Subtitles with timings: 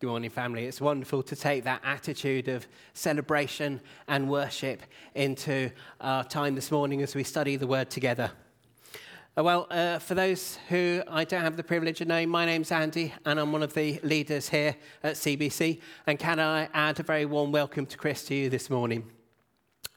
[0.00, 0.66] Good morning, family.
[0.66, 4.82] It's wonderful to take that attitude of celebration and worship
[5.14, 5.70] into
[6.00, 8.32] our time this morning as we study the Word together.
[9.38, 12.72] Uh, well, uh, for those who I don't have the privilege of knowing, my name's
[12.72, 15.80] Andy, and I'm one of the leaders here at CBC.
[16.08, 19.08] And can I add a very warm welcome to Chris to you this morning?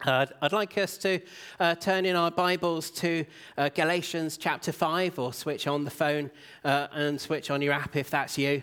[0.05, 1.19] Uh, I'd like us to
[1.59, 3.25] uh, turn in our Bibles to
[3.57, 6.29] uh, Galatians chapter 5, or switch on the phone
[6.63, 8.61] uh, and switch on your app if that's you.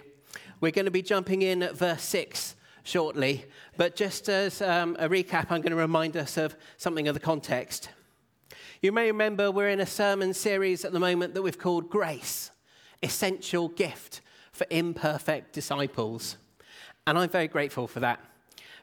[0.64, 3.44] We're going to be jumping in at verse 6 shortly,
[3.76, 7.20] but just as um, a recap, I'm going to remind us of something of the
[7.20, 7.90] context.
[8.80, 12.50] You may remember we're in a sermon series at the moment that we've called Grace
[13.02, 16.38] Essential Gift for Imperfect Disciples.
[17.06, 18.20] And I'm very grateful for that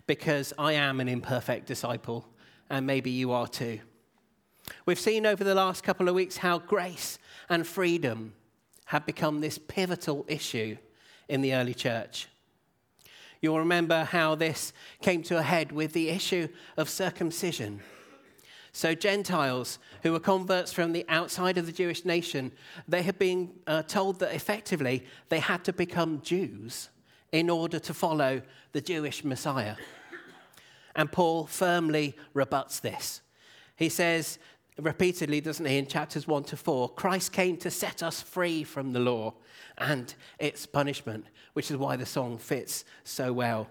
[0.05, 2.27] because I am an imperfect disciple,
[2.69, 3.79] and maybe you are too.
[4.85, 7.17] We've seen over the last couple of weeks how grace
[7.49, 8.33] and freedom
[8.85, 10.77] have become this pivotal issue
[11.31, 12.27] in the early church.
[13.41, 17.79] You'll remember how this came to a head with the issue of circumcision.
[18.73, 22.51] So, Gentiles who were converts from the outside of the Jewish nation,
[22.85, 26.89] they had been uh, told that effectively they had to become Jews
[27.31, 28.41] in order to follow
[28.73, 29.77] the Jewish Messiah.
[30.95, 33.21] And Paul firmly rebuts this.
[33.77, 34.37] He says
[34.81, 38.93] repeatedly, doesn't he, in chapters 1 to 4, Christ came to set us free from
[38.93, 39.33] the law
[39.77, 43.67] and its punishment, which is why the song fits so well.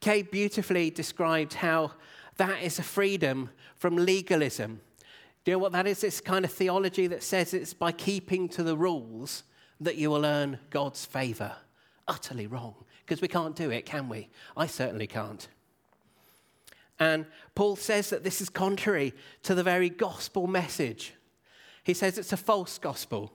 [0.00, 1.92] Kay beautifully described how
[2.36, 4.80] that is a freedom from legalism.
[5.44, 6.04] Do you know what that is?
[6.04, 9.44] It's kind of theology that says it's by keeping to the rules
[9.80, 11.56] that you will earn God's favor.
[12.06, 14.28] Utterly wrong, because we can't do it, can we?
[14.56, 15.48] I certainly can't.
[16.98, 21.14] And Paul says that this is contrary to the very gospel message.
[21.84, 23.32] He says it's a false gospel.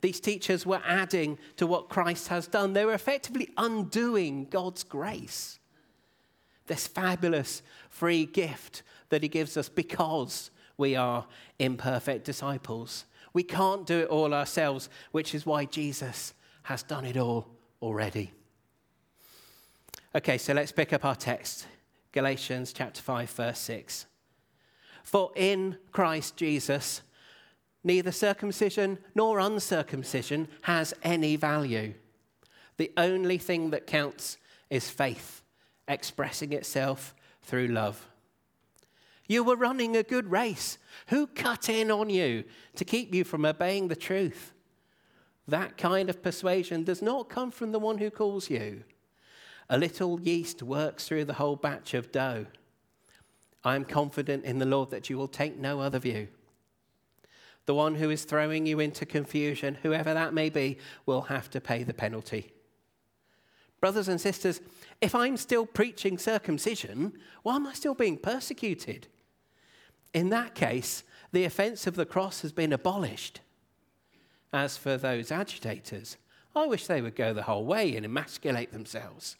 [0.00, 5.58] These teachers were adding to what Christ has done, they were effectively undoing God's grace.
[6.66, 11.26] This fabulous free gift that He gives us because we are
[11.58, 13.04] imperfect disciples.
[13.32, 16.32] We can't do it all ourselves, which is why Jesus
[16.62, 17.48] has done it all
[17.82, 18.32] already.
[20.14, 21.66] Okay, so let's pick up our text
[22.12, 24.06] Galatians chapter 5, verse 6.
[25.02, 27.02] For in Christ Jesus,
[27.84, 31.94] neither circumcision nor uncircumcision has any value.
[32.76, 34.38] The only thing that counts
[34.70, 35.42] is faith,
[35.86, 38.06] expressing itself through love.
[39.26, 40.78] You were running a good race.
[41.08, 42.44] Who cut in on you
[42.74, 44.52] to keep you from obeying the truth?
[45.46, 48.82] That kind of persuasion does not come from the one who calls you.
[49.72, 52.46] A little yeast works through the whole batch of dough.
[53.62, 56.26] I am confident in the Lord that you will take no other view.
[57.66, 61.60] The one who is throwing you into confusion, whoever that may be, will have to
[61.60, 62.52] pay the penalty.
[63.80, 64.60] Brothers and sisters,
[65.00, 67.12] if I'm still preaching circumcision,
[67.44, 69.06] why am I still being persecuted?
[70.12, 73.40] In that case, the offense of the cross has been abolished.
[74.52, 76.16] As for those agitators,
[76.56, 79.36] I wish they would go the whole way and emasculate themselves.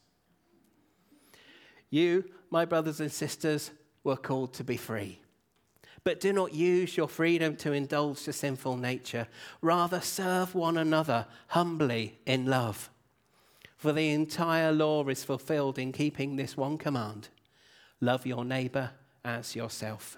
[1.91, 3.71] You, my brothers and sisters,
[4.05, 5.21] were called to be free.
[6.03, 9.29] But do not use your freedom to indulge the sinful nature.
[9.61, 12.89] Rather, serve one another humbly in love.
[13.77, 17.29] For the entire law is fulfilled in keeping this one command
[18.03, 18.91] love your neighbor
[19.25, 20.17] as yourself.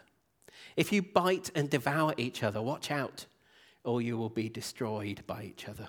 [0.76, 3.26] If you bite and devour each other, watch out,
[3.84, 5.88] or you will be destroyed by each other.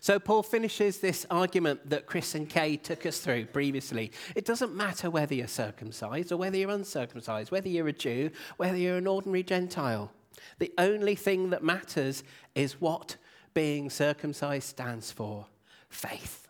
[0.00, 4.12] So, Paul finishes this argument that Chris and Kay took us through previously.
[4.34, 8.76] It doesn't matter whether you're circumcised or whether you're uncircumcised, whether you're a Jew, whether
[8.76, 10.10] you're an ordinary Gentile.
[10.58, 12.22] The only thing that matters
[12.54, 13.16] is what
[13.54, 15.46] being circumcised stands for
[15.88, 16.48] faith.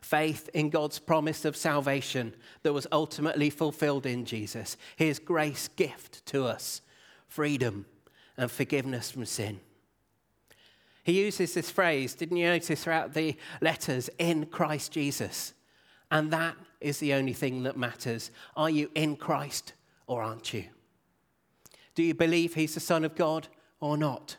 [0.00, 6.26] Faith in God's promise of salvation that was ultimately fulfilled in Jesus, his grace gift
[6.26, 6.82] to us,
[7.26, 7.86] freedom
[8.36, 9.60] and forgiveness from sin.
[11.04, 15.52] He uses this phrase, didn't you notice throughout the letters, in Christ Jesus?
[16.10, 18.30] And that is the only thing that matters.
[18.56, 19.74] Are you in Christ
[20.06, 20.64] or aren't you?
[21.94, 23.48] Do you believe He's the Son of God
[23.80, 24.36] or not?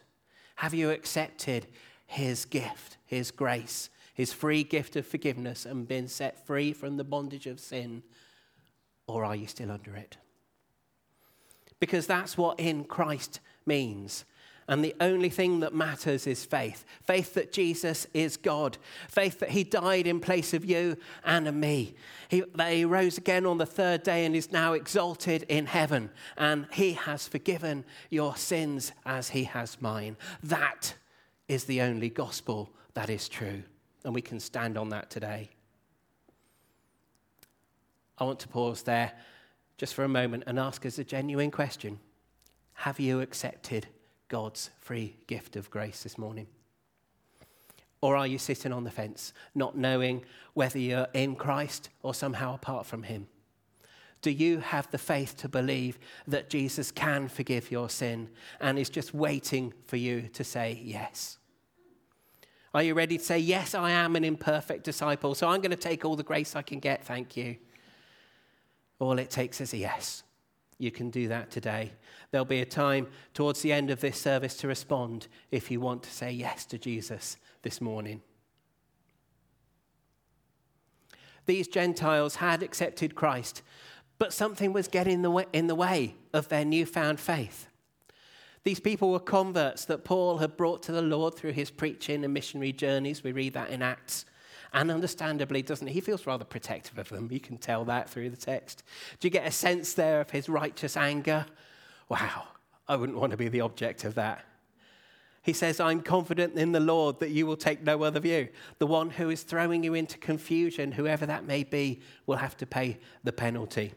[0.56, 1.68] Have you accepted
[2.08, 7.04] His gift, His grace, His free gift of forgiveness and been set free from the
[7.04, 8.02] bondage of sin?
[9.08, 10.18] Or are you still under it?
[11.80, 14.26] Because that's what in Christ means.
[14.68, 18.78] And the only thing that matters is faith faith that Jesus is God,
[19.08, 21.96] faith that He died in place of you and of me,
[22.30, 26.10] he, that He rose again on the third day and is now exalted in heaven,
[26.36, 30.18] and He has forgiven your sins as He has mine.
[30.42, 30.96] That
[31.48, 33.62] is the only gospel that is true.
[34.04, 35.50] And we can stand on that today.
[38.18, 39.12] I want to pause there
[39.78, 42.00] just for a moment and ask us a genuine question
[42.74, 43.88] Have you accepted
[44.28, 46.48] God's free gift of grace this morning?
[48.02, 50.24] Or are you sitting on the fence, not knowing
[50.54, 53.28] whether you're in Christ or somehow apart from Him?
[54.22, 58.30] Do you have the faith to believe that Jesus can forgive your sin
[58.60, 61.38] and is just waiting for you to say yes?
[62.74, 65.78] Are you ready to say, Yes, I am an imperfect disciple, so I'm going to
[65.78, 67.56] take all the grace I can get, thank you?
[69.00, 70.24] All it takes is a yes.
[70.78, 71.94] You can do that today.
[72.32, 76.04] There'll be a time towards the end of this service to respond if you want
[76.04, 78.22] to say yes to Jesus this morning.
[81.46, 83.62] These Gentiles had accepted Christ,
[84.18, 85.24] but something was getting
[85.54, 87.68] in the way of their newfound faith.
[88.64, 92.34] These people were converts that Paul had brought to the Lord through his preaching and
[92.34, 93.24] missionary journeys.
[93.24, 94.26] We read that in Acts.
[94.76, 95.94] And understandably, doesn't he?
[95.94, 97.30] He feels rather protective of them.
[97.32, 98.84] You can tell that through the text.
[99.22, 101.46] Do you get a sense there of his righteous anger?
[102.10, 102.50] Wow,
[102.86, 104.44] I wouldn't want to be the object of that.
[105.44, 108.50] He says, I'm confident in the Lord that you will take no other view.
[108.80, 112.66] The one who is throwing you into confusion, whoever that may be, will have to
[112.66, 113.94] pay the penalty.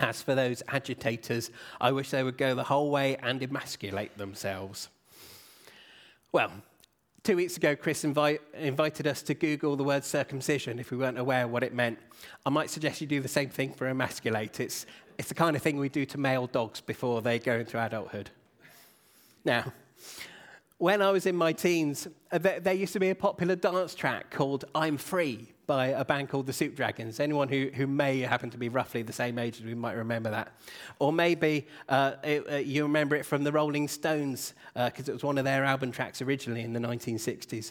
[0.00, 1.50] As for those agitators,
[1.82, 4.88] I wish they would go the whole way and emasculate themselves.
[6.32, 6.50] Well,
[7.24, 11.20] Two weeks ago, Chris invite, invited us to Google the word circumcision if we weren't
[11.20, 12.00] aware what it meant.
[12.44, 14.58] I might suggest you do the same thing for emasculate.
[14.58, 14.86] It's,
[15.18, 18.30] it's the kind of thing we do to male dogs before they go into adulthood.
[19.44, 19.72] Now,
[20.82, 24.32] when I was in my teens, uh, there, used to be a popular dance track
[24.32, 27.20] called I'm Free by a band called the Soup Dragons.
[27.20, 30.28] Anyone who, who may happen to be roughly the same age as we might remember
[30.30, 30.52] that.
[30.98, 35.14] Or maybe uh, it, uh, you remember it from the Rolling Stones, because uh, it
[35.14, 37.70] was one of their album tracks originally in the 1960s.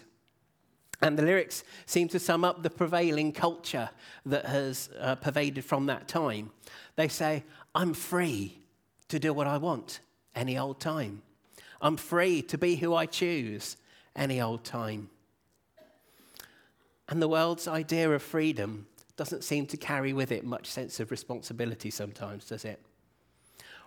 [1.01, 3.89] And the lyrics seem to sum up the prevailing culture
[4.25, 6.51] that has uh, pervaded from that time.
[6.95, 7.43] They say,
[7.75, 8.59] I'm free
[9.09, 9.99] to do what I want
[10.33, 11.23] any old time.
[11.81, 13.77] I'm free to be who I choose
[14.15, 15.09] any old time.
[17.09, 18.87] And the world's idea of freedom
[19.17, 22.81] doesn't seem to carry with it much sense of responsibility sometimes, does it?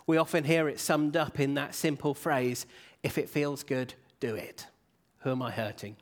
[0.07, 2.65] We often hear it summed up in that simple phrase
[3.01, 4.67] if it feels good, do it.
[5.19, 5.95] Who am I hurting?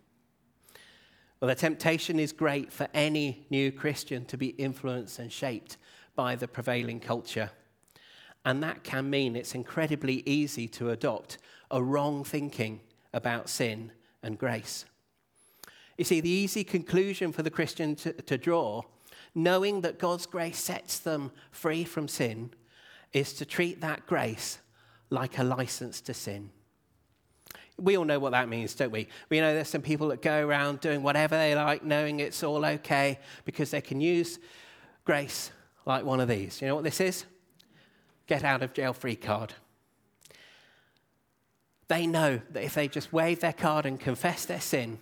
[1.39, 5.78] Well, the temptation is great for any new Christian to be influenced and shaped
[6.16, 7.51] by the prevailing culture.
[8.46, 11.38] And that can mean it's incredibly easy to adopt
[11.74, 12.80] a wrong thinking
[13.14, 13.92] about sin
[14.22, 14.86] and grace.
[15.98, 18.84] You see, the easy conclusion for the Christian to, to draw,
[19.36, 22.52] knowing that God's grace sets them free from sin,
[23.12, 24.60] is to treat that grace
[25.10, 26.52] like a license to sin.
[27.80, 29.08] We all know what that means, don't we?
[29.30, 32.64] We know there's some people that go around doing whatever they like, knowing it's all
[32.64, 34.38] okay because they can use
[35.06, 35.52] grace
[35.86, 36.62] like one of these.
[36.62, 37.25] You know what this is?
[38.28, 39.54] Get out of jail free card.
[41.88, 45.00] They know that if they just wave their card and confess their sin,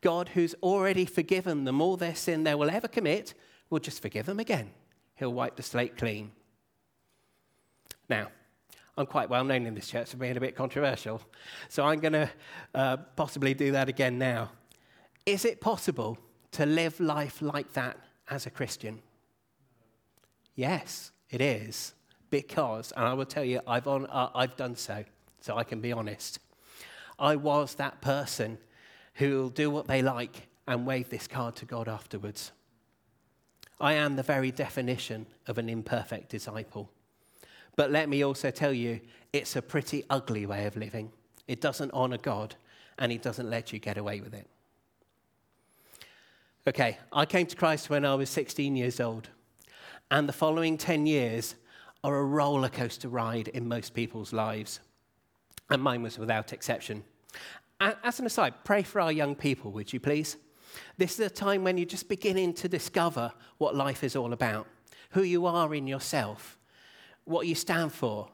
[0.00, 3.34] God, who's already forgiven them all their sin they will ever commit,
[3.70, 4.70] will just forgive them again.
[5.16, 6.32] He'll wipe the slate clean.
[8.08, 8.28] Now,
[8.96, 11.20] I'm quite well known in this church for being a bit controversial,
[11.68, 12.30] so I'm going to
[12.74, 14.50] uh, possibly do that again now.
[15.26, 16.18] Is it possible
[16.52, 19.00] to live life like that as a Christian?
[20.54, 21.94] Yes, it is.
[22.30, 25.04] Because, and I will tell you, I've, on, uh, I've done so,
[25.44, 26.38] so I can be honest.
[27.18, 28.56] I was that person
[29.16, 32.50] who will do what they like and wave this card to God afterwards.
[33.78, 36.90] I am the very definition of an imperfect disciple.
[37.76, 39.00] But let me also tell you,
[39.34, 41.12] it's a pretty ugly way of living.
[41.46, 42.54] It doesn't honor God,
[42.98, 44.46] and He doesn't let you get away with it.
[46.66, 49.28] Okay, I came to Christ when I was 16 years old,
[50.10, 51.54] and the following 10 years
[52.02, 54.80] are a roller coaster ride in most people's lives,
[55.70, 57.04] and mine was without exception.
[57.80, 60.36] As an aside, pray for our young people, would you please?
[60.96, 64.66] This is a time when you're just beginning to discover what life is all about,
[65.10, 66.58] who you are in yourself,
[67.24, 68.28] what you stand for,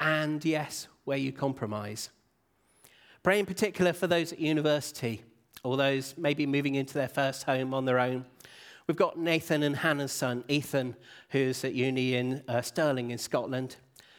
[0.00, 2.10] and yes, where you compromise.
[3.22, 5.22] Pray in particular for those at university
[5.64, 8.24] or those maybe moving into their first home on their own.
[8.86, 10.96] We've got Nathan and Hannah's son, Ethan,
[11.30, 13.76] who's at uni in uh, Stirling in Scotland.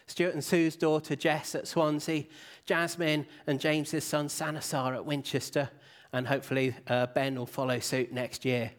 [0.10, 2.25] Stuart and Sue's daughter, Jess, at Swansea.
[2.66, 5.70] Jasmine and James's son, Sanasar, at Winchester.
[6.12, 8.72] And hopefully, uh, Ben will follow suit next year.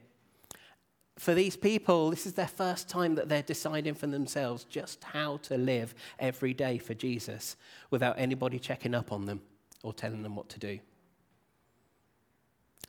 [1.19, 5.37] For these people, this is their first time that they're deciding for themselves just how
[5.39, 7.57] to live every day for Jesus
[7.91, 9.41] without anybody checking up on them
[9.83, 10.81] or telling them what to do.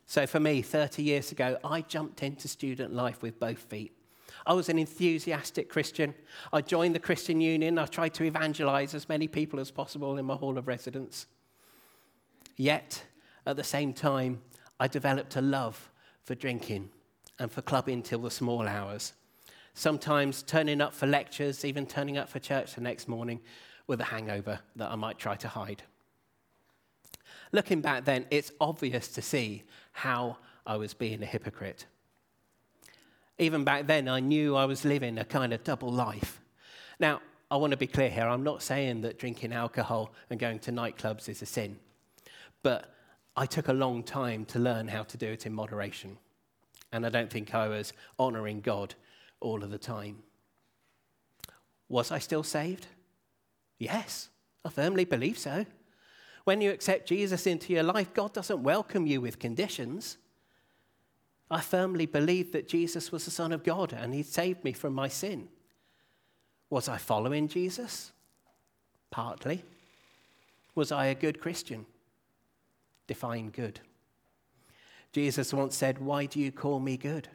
[0.05, 3.93] So for me, 30 years ago, I jumped into student life with both feet.
[4.45, 6.13] I was an enthusiastic Christian.
[6.51, 7.77] I joined the Christian Union.
[7.77, 11.27] I tried to evangelize as many people as possible in my hall of residence.
[12.57, 13.03] Yet,
[13.45, 14.41] at the same time,
[14.79, 15.91] I developed a love
[16.23, 16.89] for drinking
[17.39, 19.13] and for clubbing till the small hours.
[19.73, 23.39] Sometimes turning up for lectures, even turning up for church the next morning
[23.87, 25.83] with a hangover that I might try to hide.
[27.51, 31.85] Looking back then, it's obvious to see how I was being a hypocrite.
[33.41, 36.39] Even back then, I knew I was living a kind of double life.
[36.99, 38.27] Now, I want to be clear here.
[38.27, 41.79] I'm not saying that drinking alcohol and going to nightclubs is a sin,
[42.61, 42.93] but
[43.35, 46.19] I took a long time to learn how to do it in moderation.
[46.91, 48.93] And I don't think I was honoring God
[49.39, 50.19] all of the time.
[51.89, 52.85] Was I still saved?
[53.79, 54.29] Yes,
[54.63, 55.65] I firmly believe so.
[56.43, 60.17] When you accept Jesus into your life, God doesn't welcome you with conditions.
[61.51, 64.93] I firmly believed that Jesus was the Son of God and He saved me from
[64.93, 65.49] my sin.
[66.69, 68.13] Was I following Jesus?
[69.11, 69.63] Partly.
[70.73, 71.85] Was I a good Christian?
[73.05, 73.81] Define good.
[75.11, 77.27] Jesus once said, Why do you call me good?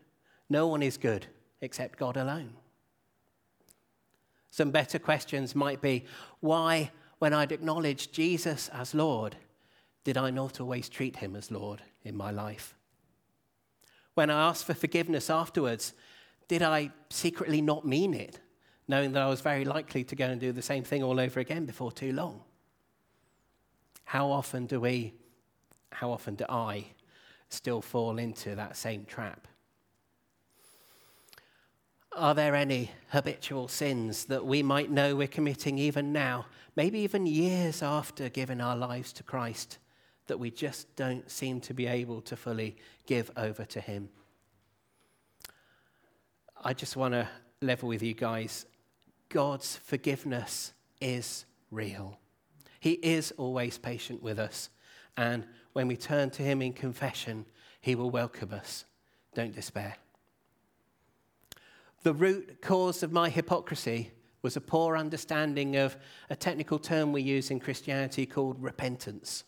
[0.48, 1.26] No one is good
[1.60, 2.54] except God alone.
[4.50, 6.06] Some better questions might be
[6.40, 9.36] why, when I'd acknowledged Jesus as Lord,
[10.04, 12.74] did I not always treat him as Lord in my life?
[14.16, 15.92] When I asked for forgiveness afterwards,
[16.48, 18.40] did I secretly not mean it,
[18.88, 21.38] knowing that I was very likely to go and do the same thing all over
[21.38, 22.40] again before too long?
[24.04, 25.12] How often do we,
[25.92, 26.86] how often do I
[27.50, 29.46] still fall into that same trap?
[32.12, 37.26] Are there any habitual sins that we might know we're committing even now, maybe even
[37.26, 39.76] years after giving our lives to Christ?
[40.26, 44.08] That we just don't seem to be able to fully give over to Him.
[46.62, 47.28] I just want to
[47.60, 48.66] level with you guys
[49.28, 52.18] God's forgiveness is real.
[52.78, 54.70] He is always patient with us.
[55.16, 57.44] And when we turn to Him in confession,
[57.80, 58.84] He will welcome us.
[59.34, 59.96] Don't despair.
[62.04, 65.96] The root cause of my hypocrisy was a poor understanding of
[66.30, 69.42] a technical term we use in Christianity called repentance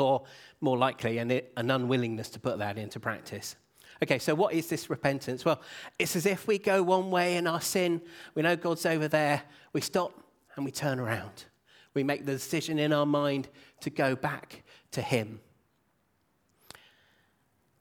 [0.00, 0.24] or
[0.60, 3.56] more likely, an, an unwillingness to put that into practice.
[4.02, 5.44] Okay, so what is this repentance?
[5.44, 5.60] Well,
[5.98, 8.00] it's as if we go one way in our sin,
[8.34, 9.42] we know God's over there,
[9.72, 10.12] we stop
[10.56, 11.44] and we turn around.
[11.92, 13.48] We make the decision in our mind
[13.80, 15.40] to go back to Him.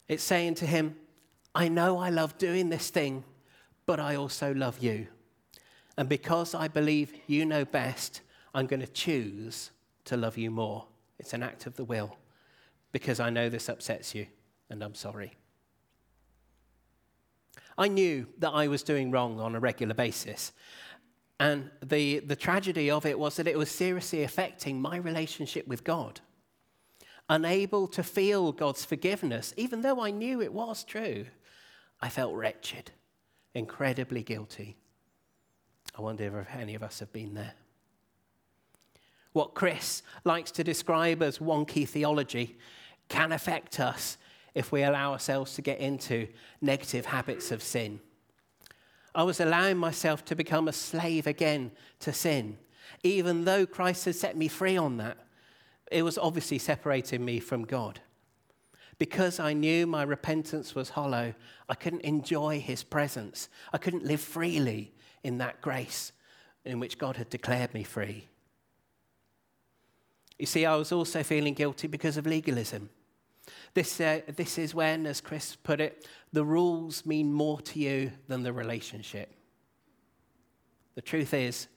[0.07, 0.95] It's saying to Him,
[1.55, 3.23] I know I love doing this thing,
[3.85, 5.07] but I also love you.
[5.97, 8.21] And because I believe you know best,
[8.53, 9.71] I'm going to choose
[10.05, 10.85] to love you more.
[11.19, 12.17] It's an act of the will
[12.91, 14.27] because I know this upsets you
[14.69, 15.33] and I'm sorry.
[17.77, 20.51] I knew that I was doing wrong on a regular basis.
[21.39, 25.83] And the, the tragedy of it was that it was seriously affecting my relationship with
[25.83, 26.19] God.
[27.29, 31.25] Unable to feel God's forgiveness, even though I knew it was true,
[32.01, 32.91] I felt wretched,
[33.53, 34.77] incredibly guilty.
[35.97, 37.53] I wonder if any of us have been there
[39.33, 42.57] what Chris likes to describe as wonky theology,
[43.07, 44.17] can affect us
[44.55, 46.27] if we allow ourselves to get into
[46.62, 48.00] negative habits of sin.
[49.13, 52.57] I was allowing myself to become a slave again to sin,
[53.03, 55.17] even though Christ had set me free on that.
[55.91, 58.01] It was obviously separating me from God.
[59.00, 61.33] Because I knew my repentance was hollow,
[61.67, 63.50] I couldn't enjoy his presence.
[63.71, 64.93] I couldn't live freely
[65.24, 66.12] in that grace
[66.65, 68.27] in which God had declared me free.
[70.39, 72.89] You see, I was also feeling guilty because of legalism.
[73.74, 78.12] This, uh, this is when, as Chris put it, the rules mean more to you
[78.27, 79.36] than the relationship.
[80.96, 81.67] The truth is,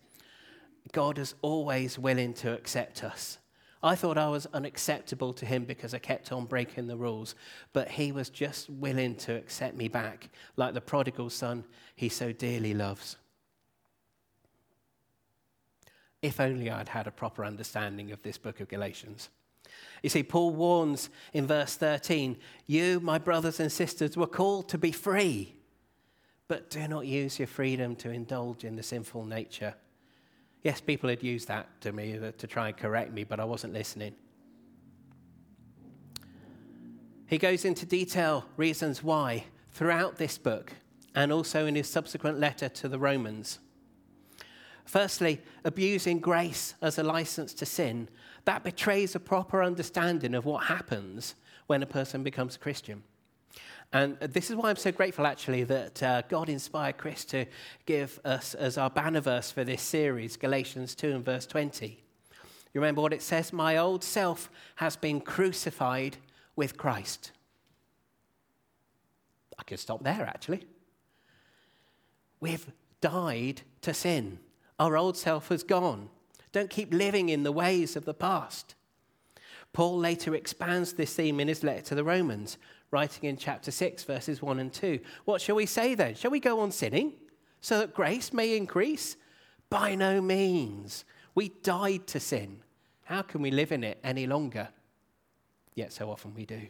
[0.93, 3.39] God is always willing to accept us.
[3.83, 7.35] I thought I was unacceptable to him because I kept on breaking the rules,
[7.73, 11.65] but he was just willing to accept me back, like the prodigal son
[11.97, 13.17] he so dearly loves.
[16.23, 19.29] If only I'd had a proper understanding of this book of Galatians.
[20.03, 22.37] You see, Paul warns in verse 13
[22.67, 25.57] You, my brothers and sisters, were called to be free,
[26.49, 29.75] but do not use your freedom to indulge in the sinful nature.
[30.63, 33.45] Yes, people had used that to me uh, to try and correct me, but I
[33.45, 34.15] wasn't listening.
[37.27, 40.73] He goes into detail reasons why throughout this book
[41.15, 43.59] and also in his subsequent letter to the Romans.
[44.85, 48.09] Firstly, abusing grace as a license to sin.
[48.45, 51.37] that betrays a proper understanding of what happens
[51.69, 53.05] when a person becomes a Christian.
[53.93, 57.45] And this is why I'm so grateful, actually, that uh, God inspired Chris to
[57.85, 62.03] give us as our banner verse for this series, Galatians 2 and verse 20.
[62.73, 63.53] You remember what it says?
[63.53, 66.17] My old self has been crucified
[66.57, 67.33] with Christ.
[69.59, 70.67] I could stop there, actually.
[72.41, 72.67] We've
[73.01, 74.39] died to sin.
[74.83, 76.09] Our old self has gone.
[76.51, 78.75] Don't keep living in the ways of the past.
[79.73, 82.59] Paul later expands this theme in his letter to the Romans,
[82.91, 84.99] writing in chapter 6, verses 1 and 2.
[85.25, 86.17] What shall we say then?
[86.17, 87.13] Shall we go on sinning
[87.61, 89.17] so that grace may increase?
[89.71, 91.05] By no means.
[91.37, 92.65] We died to sin.
[93.05, 94.69] How can we live in it any longer?
[95.77, 96.67] Yet so often we do.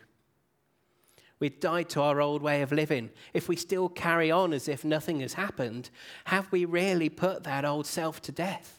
[1.42, 3.10] We've died to our old way of living.
[3.34, 5.90] If we still carry on as if nothing has happened,
[6.26, 8.78] have we really put that old self to death?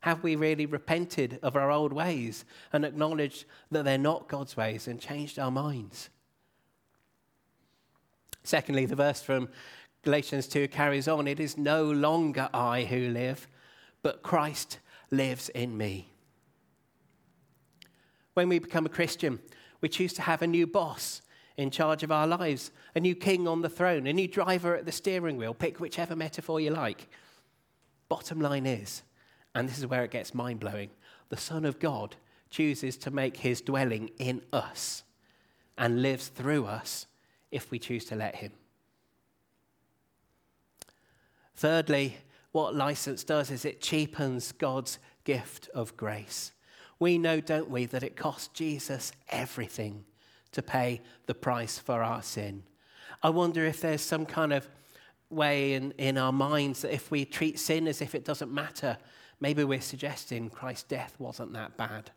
[0.00, 4.88] Have we really repented of our old ways and acknowledged that they're not God's ways
[4.88, 6.10] and changed our minds?
[8.42, 9.48] Secondly, the verse from
[10.02, 13.46] Galatians 2 carries on It is no longer I who live,
[14.02, 14.80] but Christ
[15.12, 16.10] lives in me.
[18.34, 19.38] When we become a Christian,
[19.80, 21.22] we choose to have a new boss
[21.56, 24.84] in charge of our lives, a new king on the throne, a new driver at
[24.84, 25.54] the steering wheel.
[25.54, 27.08] Pick whichever metaphor you like.
[28.08, 29.02] Bottom line is,
[29.54, 30.90] and this is where it gets mind blowing
[31.28, 32.16] the Son of God
[32.50, 35.02] chooses to make his dwelling in us
[35.76, 37.06] and lives through us
[37.50, 38.52] if we choose to let him.
[41.56, 42.18] Thirdly,
[42.52, 46.52] what license does is it cheapens God's gift of grace.
[46.98, 50.04] We know, don't we, that it cost Jesus everything
[50.52, 52.62] to pay the price for our sin.
[53.22, 54.68] I wonder if there's some kind of
[55.30, 58.96] way in, in our minds that if we treat sin as if it doesn't matter,
[59.40, 62.10] maybe we're suggesting Christ's death wasn't that bad.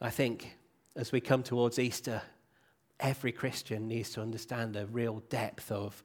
[0.00, 0.56] I think
[0.96, 2.22] as we come towards Easter,
[3.00, 6.02] every Christian needs to understand the real depth of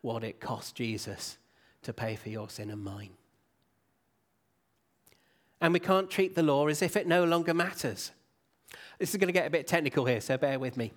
[0.00, 1.36] what it cost Jesus
[1.82, 3.10] to pay for your sin and mine.
[5.60, 8.12] And we can't treat the law as if it no longer matters.
[8.98, 10.92] This is going to get a bit technical here, so bear with me.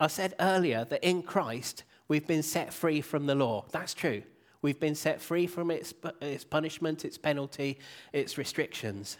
[0.00, 3.66] I said earlier that in Christ, we've been set free from the law.
[3.70, 4.22] That's true.
[4.62, 7.78] We've been set free from its, its punishment, its penalty,
[8.12, 9.18] its restrictions.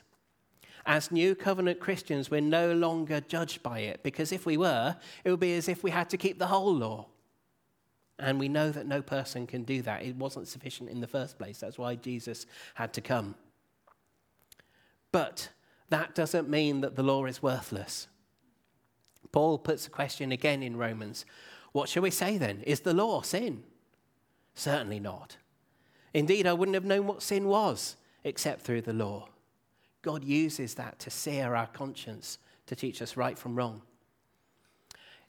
[0.86, 5.30] As new covenant Christians, we're no longer judged by it because if we were, it
[5.30, 7.06] would be as if we had to keep the whole law.
[8.18, 10.02] And we know that no person can do that.
[10.02, 11.58] It wasn't sufficient in the first place.
[11.58, 13.34] That's why Jesus had to come.
[15.10, 15.50] But
[15.92, 18.08] that doesn't mean that the law is worthless.
[19.30, 21.24] Paul puts the question again in Romans
[21.72, 22.62] What shall we say then?
[22.62, 23.62] Is the law sin?
[24.54, 25.36] Certainly not.
[26.14, 29.28] Indeed, I wouldn't have known what sin was except through the law.
[30.02, 33.82] God uses that to sear our conscience, to teach us right from wrong.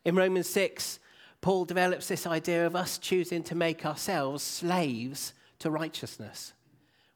[0.04, 1.00] In Romans 6,
[1.42, 6.54] Paul develops this idea of us choosing to make ourselves slaves to righteousness.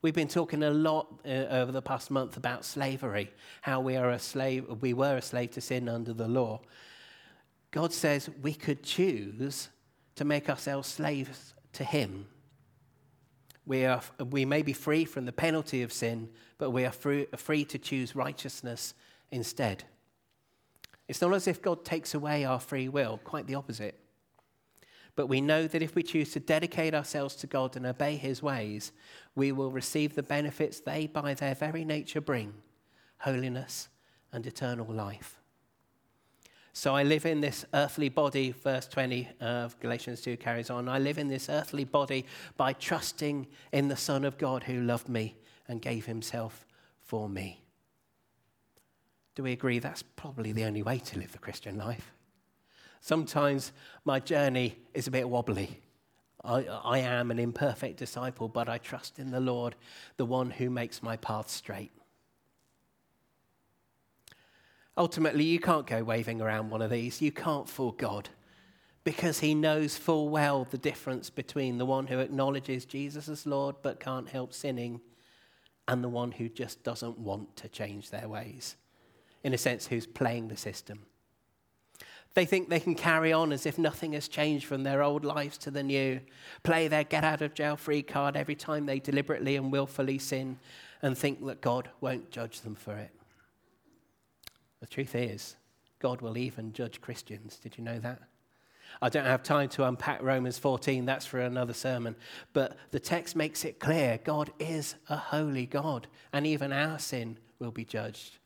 [0.01, 3.31] We've been talking a lot uh, over the past month about slavery,
[3.61, 6.61] how we are a slave, we were a slave to sin under the law.
[7.71, 9.69] God says we could choose
[10.15, 12.27] to make ourselves slaves to Him.
[13.65, 17.25] We, are, we may be free from the penalty of sin, but we are free,
[17.35, 18.93] free to choose righteousness
[19.31, 19.83] instead.
[21.07, 23.99] It's not as if God takes away our free will, quite the opposite.
[25.17, 28.43] But we know that if we choose to dedicate ourselves to God and obey His
[28.43, 28.91] ways,
[29.33, 32.53] we will receive the benefits they, by their very nature, bring
[33.17, 33.89] holiness
[34.31, 35.39] and eternal life.
[36.71, 40.87] So I live in this earthly body, verse 20 of Galatians 2 carries on.
[40.87, 42.23] I live in this earthly body
[42.55, 45.35] by trusting in the Son of God who loved me
[45.67, 46.67] and gave himself
[46.99, 47.63] for me.
[49.33, 52.13] Do we agree that's probably the only way to live the Christian life?
[53.01, 53.71] Sometimes
[54.05, 55.79] my journey is a bit wobbly.
[56.43, 59.75] I, I am an imperfect disciple, but I trust in the Lord,
[60.17, 61.91] the one who makes my path straight.
[64.97, 67.21] Ultimately, you can't go waving around one of these.
[67.21, 68.29] You can't fool God
[69.03, 73.75] because he knows full well the difference between the one who acknowledges Jesus as Lord
[73.81, 74.99] but can't help sinning
[75.87, 78.75] and the one who just doesn't want to change their ways.
[79.43, 81.05] In a sense, who's playing the system.
[82.33, 85.57] They think they can carry on as if nothing has changed from their old lives
[85.59, 86.19] to the new,
[86.63, 90.59] play their get out of jail free card every time they deliberately and willfully sin,
[91.01, 93.11] and think that God won't judge them for it.
[94.79, 95.55] The truth is,
[95.99, 97.57] God will even judge Christians.
[97.57, 98.21] Did you know that?
[99.01, 102.15] I don't have time to unpack Romans 14, that's for another sermon.
[102.53, 107.37] But the text makes it clear God is a holy God, and even our sin
[107.59, 108.37] will be judged.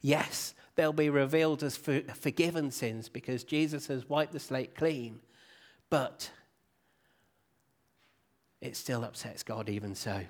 [0.00, 5.20] Yes, they'll be revealed as for forgiven sins because Jesus has wiped the slate clean,
[5.90, 6.30] but
[8.60, 10.22] it still upsets God even so.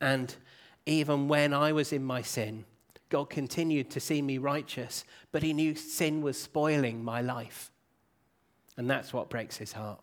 [0.00, 0.34] And
[0.86, 2.64] even when I was in my sin,
[3.08, 7.70] God continued to see me righteous, but he knew sin was spoiling my life.
[8.76, 10.00] And that's what breaks his heart.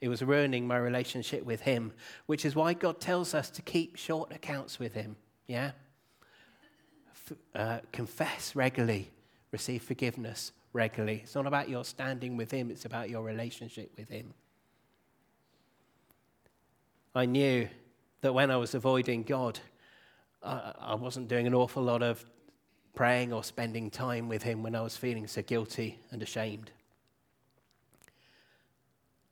[0.00, 1.92] It was ruining my relationship with him,
[2.26, 5.16] which is why God tells us to keep short accounts with him.
[5.46, 5.72] Yeah?
[7.54, 9.10] Uh, confess regularly,
[9.50, 11.20] receive forgiveness regularly.
[11.24, 14.32] It's not about your standing with him, it's about your relationship with him.
[17.14, 17.68] I knew
[18.20, 19.58] that when I was avoiding God,
[20.42, 22.24] I, I wasn't doing an awful lot of
[22.96, 26.72] praying or spending time with Him when I was feeling so guilty and ashamed.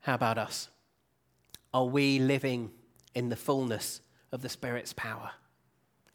[0.01, 0.69] How about us?
[1.73, 2.71] Are we living
[3.13, 5.31] in the fullness of the Spirit's power?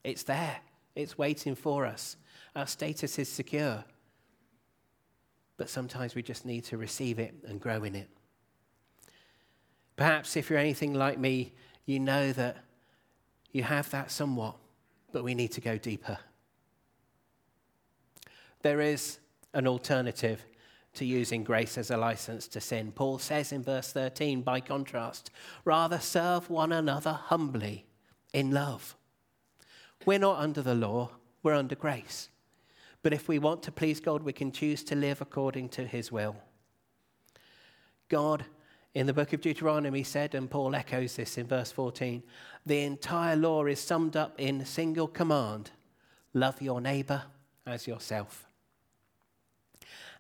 [0.04, 0.60] It's there,
[0.94, 2.16] it's waiting for us.
[2.55, 3.85] Our status is secure.
[5.57, 8.09] But sometimes we just need to receive it and grow in it.
[9.96, 11.53] Perhaps if you're anything like me,
[11.85, 12.57] you know that
[13.53, 14.57] you have that somewhat,
[15.12, 16.18] but we need to go deeper.
[18.62, 19.18] There is
[19.53, 20.44] an alternative
[20.94, 22.92] to using grace as a license to sin.
[22.92, 25.31] Paul says in verse 13, by contrast,
[25.64, 27.87] rather serve one another humbly
[28.33, 28.96] in love.
[30.04, 31.10] We're not under the law,
[31.42, 32.28] we're under grace.
[33.02, 36.12] But if we want to please God, we can choose to live according to his
[36.12, 36.36] will.
[38.08, 38.44] God
[38.92, 42.22] in the book of Deuteronomy said, and Paul echoes this in verse 14
[42.66, 45.70] the entire law is summed up in a single command
[46.34, 47.22] love your neighbor
[47.66, 48.46] as yourself.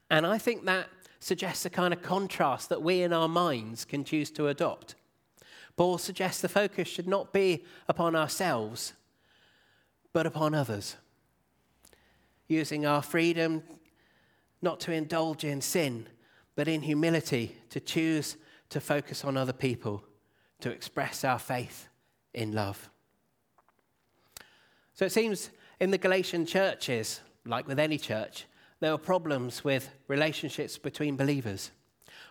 [0.08, 0.88] And I think that
[1.20, 4.94] suggests a kind of contrast that we in our minds can choose to adopt.
[5.76, 8.94] Paul suggests the focus should not be upon ourselves,
[10.12, 10.96] but upon others.
[12.48, 13.62] Using our freedom
[14.62, 16.06] not to indulge in sin,
[16.54, 18.36] but in humility to choose
[18.68, 20.04] to focus on other people,
[20.60, 21.88] to express our faith
[22.34, 22.90] in love.
[24.94, 28.46] So it seems in the Galatian churches, like with any church,
[28.80, 31.70] there were problems with relationships between believers.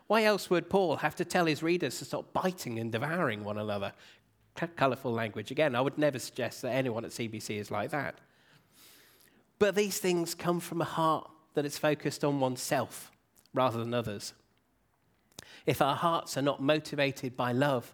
[0.07, 3.57] Why else would Paul have to tell his readers to stop biting and devouring one
[3.57, 3.93] another?
[4.75, 5.51] Colourful language.
[5.51, 8.15] Again, I would never suggest that anyone at CBC is like that.
[9.57, 13.11] But these things come from a heart that is focused on oneself
[13.53, 14.33] rather than others.
[15.65, 17.93] If our hearts are not motivated by love,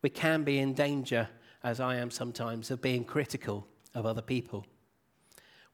[0.00, 1.28] we can be in danger,
[1.62, 4.66] as I am sometimes, of being critical of other people.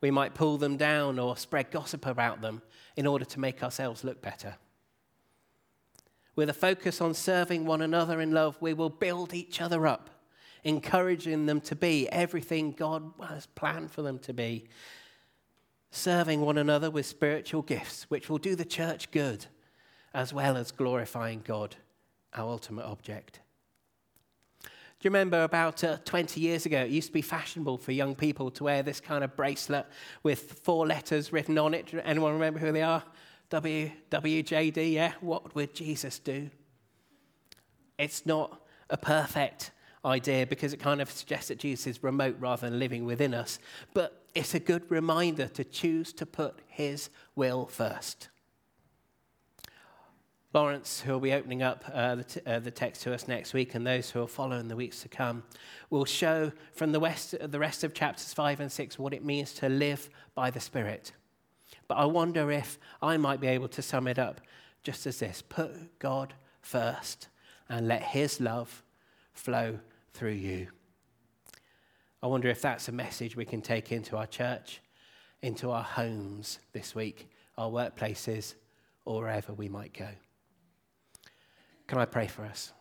[0.00, 2.62] We might pull them down or spread gossip about them
[2.96, 4.56] in order to make ourselves look better.
[6.36, 10.10] With a focus on serving one another in love, we will build each other up,
[10.68, 14.66] encouraging them to be everything God has planned for them to be,
[15.90, 19.46] serving one another with spiritual gifts, which will do the church good
[20.14, 21.76] as well as glorifying God,
[22.34, 23.40] our ultimate object.
[24.62, 28.16] Do you remember about uh, 20 years ago, it used to be fashionable for young
[28.16, 29.86] people to wear this kind of bracelet
[30.24, 31.94] with four letters written on it?
[32.04, 33.04] Anyone remember who they are?
[33.50, 35.12] W, WJD, yeah?
[35.20, 36.50] What would Jesus do?
[37.96, 39.70] It's not a perfect
[40.08, 43.58] idea because it kind of suggests that Jesus is remote rather than living within us.
[43.94, 48.28] But it's a good reminder to choose to put his will first.
[50.54, 53.52] Lawrence, who will be opening up uh, the, t- uh, the, text to us next
[53.52, 55.42] week, and those who will follow in the weeks to come,
[55.90, 59.52] will show from the, west, the rest of chapters 5 and 6 what it means
[59.54, 61.12] to live by the Spirit.
[61.86, 64.40] But I wonder if I might be able to sum it up
[64.82, 67.28] just as this put God first
[67.68, 68.82] and let His love
[69.34, 69.78] flow
[70.18, 70.66] through you.
[72.20, 74.80] I wonder if that's a message we can take into our church,
[75.42, 78.54] into our homes this week, our workplaces,
[79.04, 80.08] or wherever we might go.
[81.86, 82.72] Can I pray for us?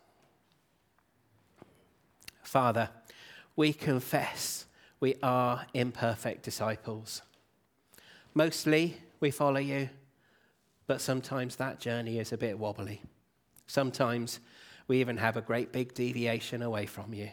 [2.42, 2.90] Father,
[3.56, 4.66] we confess
[5.00, 7.22] we are imperfect disciples.
[8.34, 9.90] Mostly we follow you,
[10.88, 13.04] but sometimes that journey is a bit wobbly.
[13.68, 14.40] Sometimes
[14.88, 17.30] we even have a great big deviation away from you.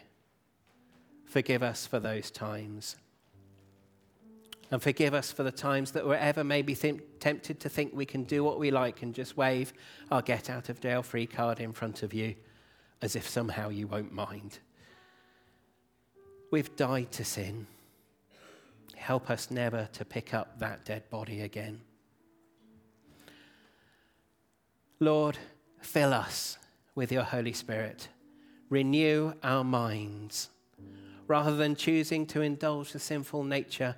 [1.25, 2.97] Forgive us for those times.
[4.71, 8.05] And forgive us for the times that we're ever maybe th- tempted to think we
[8.05, 9.73] can do what we like and just wave
[10.11, 12.35] our get out of jail free card in front of you
[13.01, 14.59] as if somehow you won't mind.
[16.51, 17.67] We've died to sin.
[18.95, 21.81] Help us never to pick up that dead body again.
[24.99, 25.37] Lord,
[25.79, 26.57] fill us
[26.95, 28.07] with your Holy Spirit.
[28.69, 30.49] Renew our minds.
[31.27, 33.95] rather than choosing to indulge the sinful nature,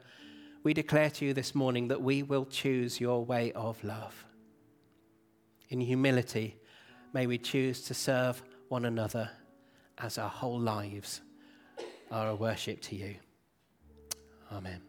[0.64, 4.26] we declare to you this morning that we will choose your way of love.
[5.70, 6.56] In humility,
[7.14, 9.30] may we choose to serve one another
[9.98, 11.22] as our whole lives
[12.12, 13.16] are a worship to you.
[14.52, 14.87] Amen.